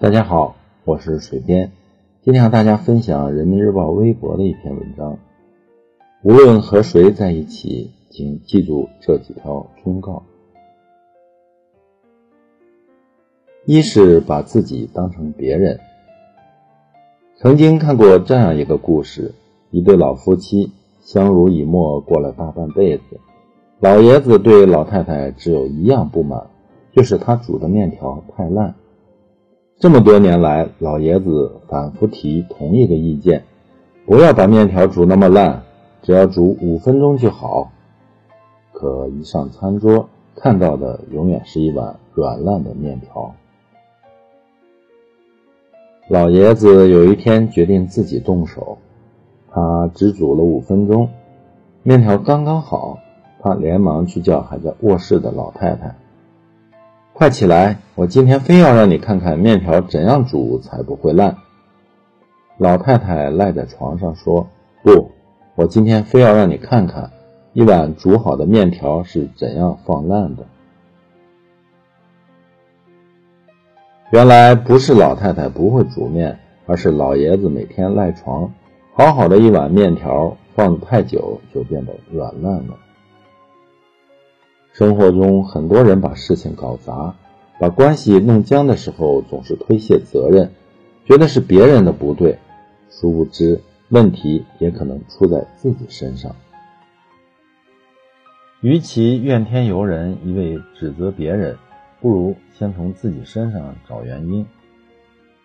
[0.00, 1.72] 大家好，我是水边，
[2.22, 5.18] 今天和大家分享人民日报微博的一篇文章。
[6.22, 10.22] 无论和谁在一起，请记住这几条忠告：
[13.66, 15.80] 一是把自己当成别人。
[17.34, 19.34] 曾经看过这样一个故事：
[19.72, 23.18] 一对老夫妻相濡以沫过了大半辈子，
[23.80, 26.46] 老爷子对老太太只有一样不满，
[26.92, 28.76] 就是他煮的面条太烂。
[29.80, 33.44] 这么多年来，老爷子反复提同一个意见：
[34.06, 35.62] 不要把面条煮那么烂，
[36.02, 37.70] 只要煮五分钟就好。
[38.72, 43.36] 可一上餐桌，看到的永远是一碗软烂的面条。
[46.08, 48.78] 老爷子有一天决定自己动手，
[49.52, 51.08] 他只煮了五分钟，
[51.84, 52.98] 面条刚刚好。
[53.40, 55.94] 他连忙去叫还在卧室的老太太。
[57.18, 57.78] 快起来！
[57.96, 61.38] 我今天非要让你看看面条怎样煮才不会烂。
[62.58, 64.46] 老太太赖在床上说
[64.84, 65.10] ：“不，
[65.56, 67.10] 我今天非要让你看看
[67.54, 70.46] 一碗煮好的面条是怎样放烂的。”
[74.12, 78.52] 原来不是老太太不会煮面，而是老爷子每天赖床，
[78.94, 82.76] 好好的一碗面条放太久就变得软烂了。
[84.78, 87.16] 生活中，很多人把事情搞砸，
[87.58, 90.52] 把关系弄僵的时候，总是推卸责任，
[91.04, 92.38] 觉得是别人的不对，
[92.88, 96.36] 殊不知问题也可能出在自己身上。
[98.60, 101.56] 与其怨天尤人，一味指责别人，
[102.00, 104.46] 不如先从自己身上找原因，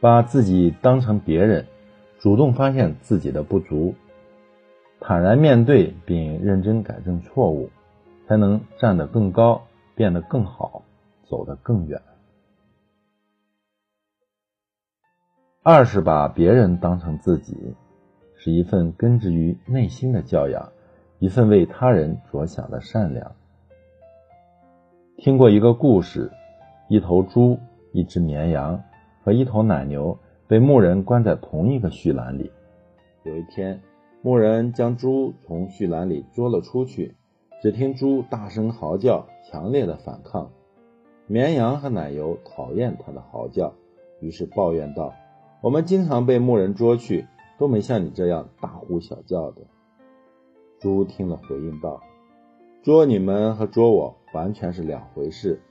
[0.00, 1.66] 把自己当成别人，
[2.20, 3.96] 主动发现自己的不足，
[5.00, 7.70] 坦然面对并认真改正错误。
[8.26, 10.82] 才能站得更高，变得更好，
[11.24, 12.02] 走得更远。
[15.62, 17.74] 二是把别人当成自己，
[18.36, 20.72] 是一份根植于内心的教养，
[21.18, 23.34] 一份为他人着想的善良。
[25.16, 26.30] 听过一个故事：
[26.88, 27.58] 一头猪、
[27.92, 28.82] 一只绵羊
[29.24, 32.52] 和一头奶牛被牧人关在同一个畜栏里。
[33.24, 33.80] 有一天，
[34.22, 37.16] 牧人将猪从畜栏里捉了出去。
[37.62, 40.50] 只听猪大声嚎叫，强烈的反抗。
[41.26, 43.74] 绵羊和奶油讨厌它的嚎叫，
[44.20, 45.14] 于是抱怨道
[45.62, 47.26] ：“我们经常被牧人捉去，
[47.58, 49.62] 都没像你这样大呼小叫的。”
[50.78, 52.02] 猪听了回应道
[52.84, 55.62] ：“捉你们和捉我完全是两回事。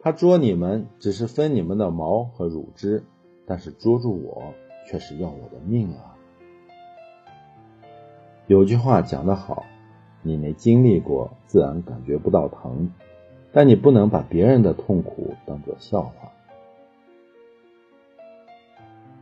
[0.00, 3.04] 他捉你们只是分你们的毛和乳汁，
[3.46, 4.54] 但是捉住我
[4.86, 6.16] 却是要我的命啊！”
[8.48, 9.64] 有句话讲得好。
[10.22, 12.90] 你没经历过，自然感觉不到疼，
[13.52, 16.30] 但你不能把别人的痛苦当作笑话。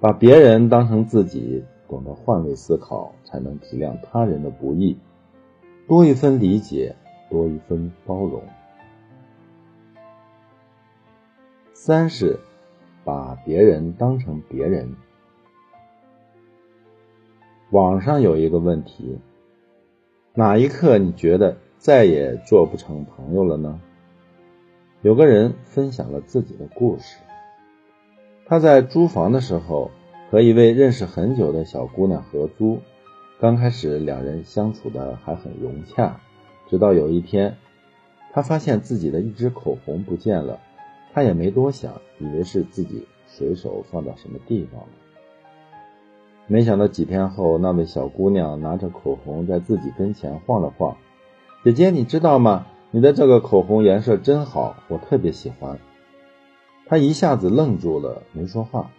[0.01, 4.99] 把别人当成自己，懂得换位思考，才能体谅他人的不易，
[5.87, 6.97] 多一分理解，
[7.31, 8.43] 多一分包容。
[11.73, 12.41] 三是
[13.05, 14.97] 把别人当成别人。
[17.71, 19.19] 网上有一个问题。
[20.39, 23.81] 哪一刻你觉得再也做不成朋友了呢？
[25.01, 27.17] 有个人分享了自己的故事。
[28.45, 29.91] 他在租房的时候
[30.31, 32.81] 和一位认识很久的小姑娘合租，
[33.41, 36.21] 刚开始两人相处的还很融洽，
[36.69, 37.57] 直到有一天，
[38.35, 40.61] 他发现自己的一支口红不见了，
[41.15, 44.89] 他也没多想，以为是自己随手放到什么地方了。
[46.49, 50.97] 没想到几天后，那位小姑娘拿着口红在自己跟前晃了晃。
[51.65, 52.67] 姐姐，你知道吗？
[52.93, 55.81] 你的这个口红颜色真好，我特别喜欢。
[56.87, 58.91] 她一下子愣住了，没说话。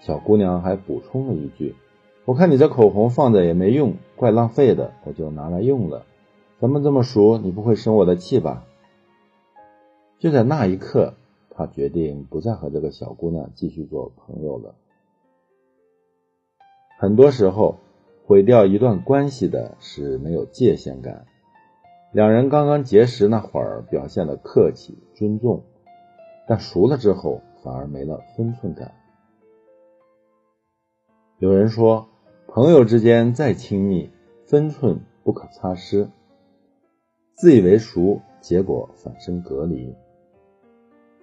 [0.00, 1.76] 小姑娘还补充了一句
[2.24, 6.06] ：“我看你这口红放着也没用，怪浪费的，我就拿来用了。
[6.58, 8.64] 咱们这么熟，你不会生我的气吧？”
[10.18, 11.14] 就在那一刻，
[11.50, 14.74] 他决定不再和这个小姑娘继续做朋友了。
[16.96, 17.78] 很多时候，
[18.26, 21.26] 毁掉一段关系的是没有界限感。
[22.12, 25.64] 两人刚刚结识那会儿，表现的客气尊重，
[26.46, 28.94] 但熟了之后，反而没了分寸感。
[31.38, 32.06] 有人说，
[32.46, 34.10] 朋友之间再亲密，
[34.46, 36.08] 分寸不可擦失。
[37.34, 39.92] 自以为熟，结果反生隔离。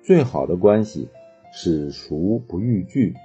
[0.03, 1.07] 最好的关系
[1.53, 3.15] 是熟不逾矩。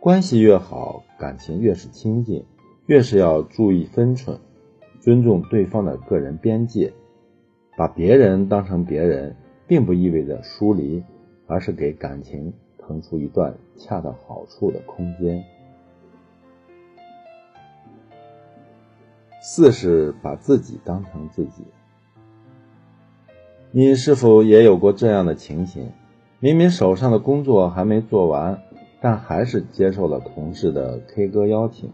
[0.00, 2.44] 关系越好，感情越是亲近，
[2.86, 4.38] 越是要注意分寸，
[5.00, 6.92] 尊重对方的个人边界。
[7.76, 9.34] 把别人当成别人，
[9.66, 11.02] 并不意味着疏离，
[11.48, 15.44] 而是给感情腾出一段恰到好处的空间。
[19.42, 21.64] 四是把自己当成自己。
[23.72, 25.90] 你是否也有过这样的情形？
[26.40, 28.62] 明明手上的工作还没做完，
[29.00, 31.90] 但还是接受了同事的 K 歌邀请；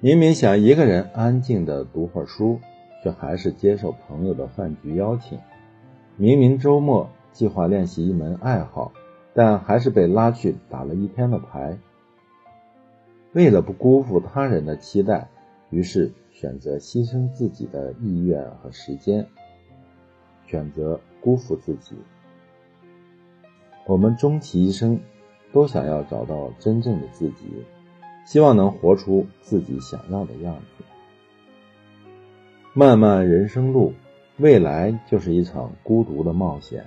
[0.00, 2.60] 明明想一个人安静的读会儿书，
[3.02, 5.38] 却还是接受朋友的饭局邀请；
[6.16, 8.92] 明明周末计划练习一门爱好，
[9.34, 11.78] 但还是被拉去打了一天的牌。
[13.32, 15.28] 为了不辜负他人的期待，
[15.70, 19.26] 于是选择牺牲自己的意愿和时间。
[20.46, 21.94] 选择辜负自己。
[23.86, 24.98] 我们终其一生，
[25.52, 27.46] 都想要找到真正的自己，
[28.24, 30.84] 希望能活出自己想要的样子。
[32.72, 33.92] 漫漫人生路，
[34.36, 36.86] 未来就是一场孤独的冒险。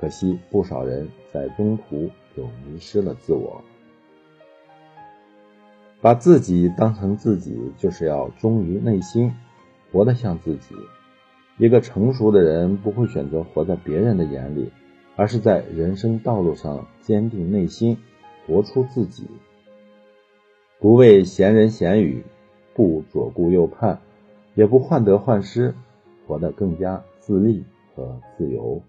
[0.00, 3.62] 可惜不少人在中途就迷失了自我。
[6.00, 9.32] 把自己当成自己，就是要忠于内心，
[9.92, 10.74] 活得像自己。
[11.58, 14.72] 一个成熟的人不会选择活在别人的眼里，
[15.22, 17.96] 而是在人生道路上坚定内心，
[18.44, 19.24] 活出自己。
[20.80, 22.24] 不为闲人闲语，
[22.74, 24.00] 不左顾右盼，
[24.56, 25.76] 也不患得患失，
[26.26, 27.62] 活得更加自立
[27.94, 28.82] 和自由，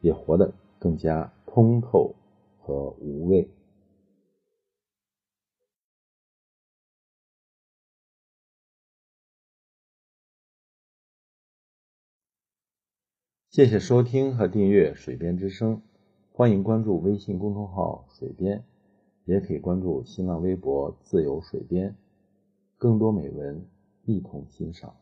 [0.00, 0.50] 也活得
[0.80, 2.16] 更加通透
[2.58, 3.48] 和无畏。
[13.50, 15.76] 谢谢收听和订阅《水边之声》，
[16.32, 18.62] 欢迎关注微信公众号“水边”，
[19.26, 21.96] 也可以关注新浪微博“自由水边”，
[22.78, 23.66] 更多美文
[24.04, 24.94] 一同欣赏。